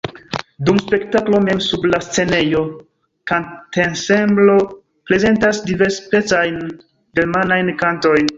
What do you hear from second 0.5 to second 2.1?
Dum spektaklo mem, sub la